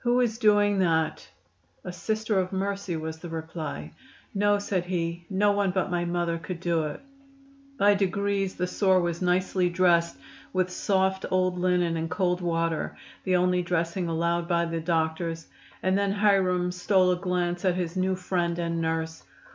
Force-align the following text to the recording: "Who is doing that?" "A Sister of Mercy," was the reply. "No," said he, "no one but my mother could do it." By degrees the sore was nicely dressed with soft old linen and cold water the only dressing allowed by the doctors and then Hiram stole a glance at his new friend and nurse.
"Who 0.00 0.20
is 0.20 0.36
doing 0.36 0.80
that?" 0.80 1.26
"A 1.84 1.90
Sister 1.90 2.38
of 2.38 2.52
Mercy," 2.52 2.96
was 2.98 3.18
the 3.20 3.30
reply. 3.30 3.92
"No," 4.34 4.58
said 4.58 4.84
he, 4.84 5.24
"no 5.30 5.52
one 5.52 5.70
but 5.70 5.90
my 5.90 6.04
mother 6.04 6.36
could 6.36 6.60
do 6.60 6.82
it." 6.82 7.00
By 7.78 7.94
degrees 7.94 8.56
the 8.56 8.66
sore 8.66 9.00
was 9.00 9.22
nicely 9.22 9.70
dressed 9.70 10.18
with 10.52 10.68
soft 10.68 11.24
old 11.30 11.56
linen 11.58 11.96
and 11.96 12.10
cold 12.10 12.42
water 12.42 12.94
the 13.24 13.36
only 13.36 13.62
dressing 13.62 14.06
allowed 14.06 14.46
by 14.46 14.66
the 14.66 14.80
doctors 14.80 15.46
and 15.82 15.96
then 15.96 16.12
Hiram 16.12 16.72
stole 16.72 17.12
a 17.12 17.16
glance 17.16 17.64
at 17.64 17.76
his 17.76 17.96
new 17.96 18.16
friend 18.16 18.58
and 18.58 18.82
nurse. 18.82 19.22